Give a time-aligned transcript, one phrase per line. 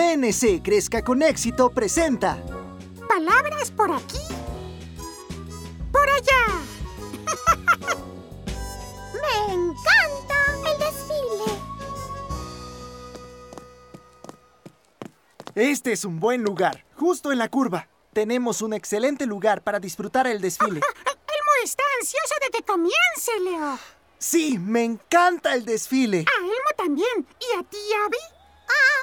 [0.00, 2.42] PNC Crezca con Éxito presenta
[3.06, 4.16] Palabras por aquí,
[5.92, 6.46] por allá.
[9.12, 10.36] Me encanta
[10.72, 11.52] el desfile.
[15.54, 17.88] Este es un buen lugar, justo en la curva.
[18.14, 20.80] Tenemos un excelente lugar para disfrutar el desfile.
[21.04, 23.78] Elmo está ansioso de que comience, Leo.
[24.18, 26.20] Sí, me encanta el desfile.
[26.20, 27.26] A Elmo también.
[27.38, 28.16] ¿Y a ti, Abby?
[28.66, 28.99] Ah,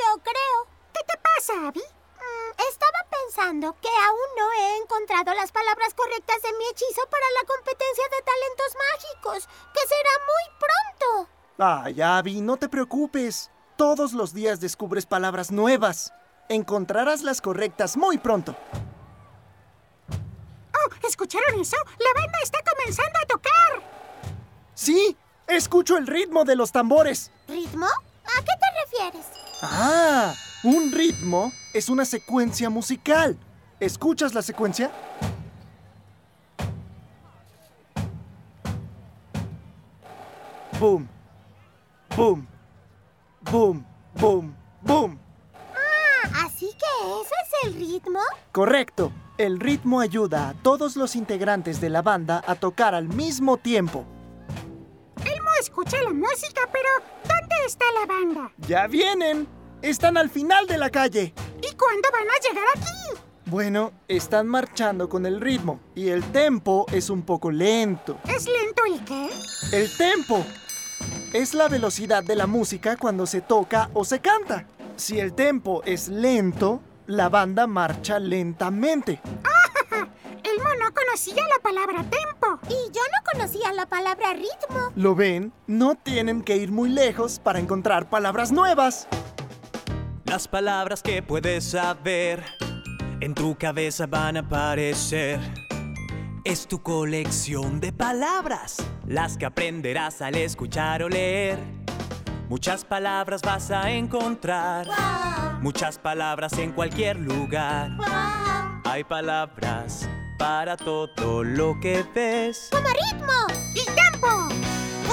[0.00, 0.66] yo creo.
[0.94, 1.80] ¿Qué te pasa, Abby?
[1.80, 7.26] Mm, estaba pensando que aún no he encontrado las palabras correctas de mi hechizo para
[7.40, 11.30] la competencia de talentos mágicos, que será muy pronto.
[11.58, 13.50] Ay, Abby, no te preocupes.
[13.76, 16.12] Todos los días descubres palabras nuevas.
[16.48, 18.56] Encontrarás las correctas muy pronto.
[20.10, 21.76] Oh, ¿escucharon eso?
[21.98, 23.82] La banda está comenzando a tocar.
[24.74, 27.30] Sí, escucho el ritmo de los tambores.
[27.48, 27.86] ¿Ritmo?
[27.86, 29.26] ¿A qué te refieres?
[29.62, 33.36] Ah, un ritmo es una secuencia musical.
[33.78, 34.90] ¿Escuchas la secuencia?
[40.78, 41.06] Boom,
[42.16, 42.46] boom,
[43.42, 45.18] boom, boom, boom.
[45.74, 48.20] Ah, ¿así que eso es el ritmo?
[48.52, 49.12] Correcto.
[49.36, 54.06] El ritmo ayuda a todos los integrantes de la banda a tocar al mismo tiempo.
[55.24, 57.19] Elmo escucha la música, pero ¿dónde
[57.70, 58.52] está la banda?
[58.66, 59.46] ¡Ya vienen!
[59.80, 61.32] Están al final de la calle.
[61.62, 63.20] ¿Y cuándo van a llegar aquí?
[63.46, 68.18] Bueno, están marchando con el ritmo y el tempo es un poco lento.
[68.24, 69.30] ¿Es lento el qué?
[69.72, 70.44] El tempo
[71.32, 74.66] es la velocidad de la música cuando se toca o se canta.
[74.96, 79.20] Si el tempo es lento, la banda marcha lentamente.
[79.44, 79.59] ¡Ah!
[80.90, 82.58] No conocía la palabra tempo.
[82.68, 84.90] Y yo no conocía la palabra ritmo.
[84.96, 85.52] ¿Lo ven?
[85.68, 89.06] No tienen que ir muy lejos para encontrar palabras nuevas.
[90.24, 92.44] Las palabras que puedes saber
[93.20, 95.38] en tu cabeza van a aparecer.
[96.42, 101.60] Es tu colección de palabras, las que aprenderás al escuchar o leer.
[102.48, 104.88] Muchas palabras vas a encontrar,
[105.60, 107.92] muchas palabras en cualquier lugar.
[108.84, 110.09] Hay palabras
[110.40, 112.70] para todo lo que ves.
[112.72, 113.46] Como ritmo.
[113.74, 114.48] ¡Y tempo!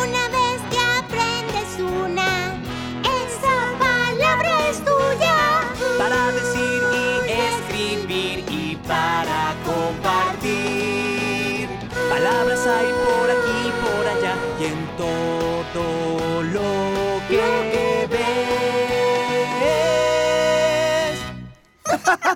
[0.01, 2.55] Una vez que aprendes una,
[3.03, 5.65] esa palabra es tuya.
[5.97, 11.67] Para decir y escribir y para compartir.
[12.09, 16.06] Palabras hay por aquí, por allá y en todo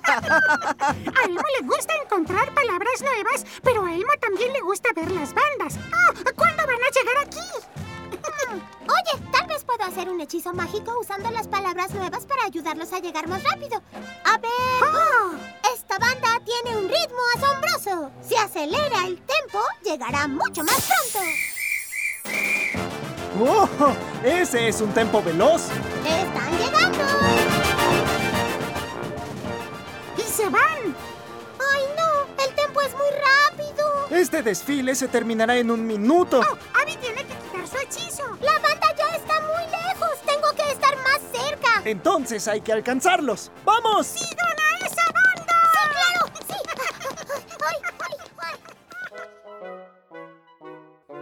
[0.07, 5.33] A Elmo le gusta encontrar palabras nuevas, pero a Elmo también le gusta ver las
[5.33, 5.77] bandas.
[5.77, 7.39] Oh, ¿Cuándo van a llegar aquí?
[8.81, 12.99] Oye, tal vez puedo hacer un hechizo mágico usando las palabras nuevas para ayudarlos a
[12.99, 13.81] llegar más rápido.
[14.25, 14.51] A ver.
[14.83, 15.33] Oh,
[15.73, 18.11] Esta banda tiene un ritmo asombroso.
[18.27, 21.29] Si acelera el tempo, llegará mucho más pronto.
[23.39, 23.67] ¡Oh!
[24.23, 25.69] Ese es un tempo veloz.
[26.05, 26.40] ¡Están
[30.41, 30.95] se van.
[31.73, 32.43] ¡Ay, no!
[32.43, 34.07] ¡El tempo es muy rápido!
[34.09, 36.39] Este desfile se terminará en un minuto.
[36.39, 38.23] Oh, Abby tiene que quitar su hechizo.
[38.41, 40.09] ¡La banda ya está muy lejos!
[40.25, 41.81] ¡Tengo que estar más cerca!
[41.85, 43.51] Entonces hay que alcanzarlos.
[43.63, 44.07] ¡Vamos!
[44.07, 45.53] ¡Sigan a esa banda!
[45.73, 46.25] ¡Sí, claro!
[46.47, 46.55] ¡Sí!
[47.67, 48.59] ¡Ay, ay, ay!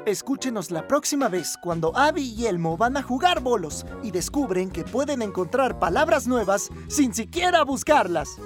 [0.05, 4.85] Escúchenos la próxima vez cuando Abby y Elmo van a jugar bolos y descubren que
[4.85, 8.37] pueden encontrar palabras nuevas sin siquiera buscarlas.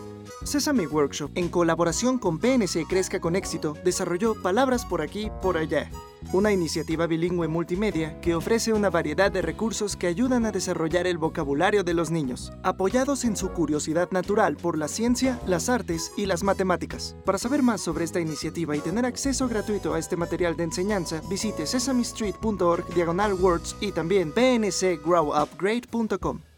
[0.43, 5.89] Sesame Workshop, en colaboración con PNC Crezca con Éxito, desarrolló Palabras por aquí, por allá,
[6.31, 11.17] una iniciativa bilingüe multimedia que ofrece una variedad de recursos que ayudan a desarrollar el
[11.17, 16.25] vocabulario de los niños, apoyados en su curiosidad natural por la ciencia, las artes y
[16.25, 17.15] las matemáticas.
[17.25, 21.21] Para saber más sobre esta iniciativa y tener acceso gratuito a este material de enseñanza,
[21.29, 26.52] visite sesamestreet.org diagonal words y también pncgrowupgrade.com.